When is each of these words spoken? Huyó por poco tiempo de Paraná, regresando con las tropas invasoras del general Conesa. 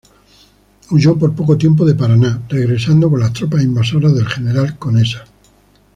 Huyó 0.89 1.15
por 1.15 1.35
poco 1.35 1.59
tiempo 1.59 1.85
de 1.85 1.93
Paraná, 1.93 2.41
regresando 2.49 3.07
con 3.07 3.19
las 3.19 3.33
tropas 3.33 3.61
invasoras 3.61 4.15
del 4.15 4.25
general 4.25 4.79
Conesa. 4.79 5.25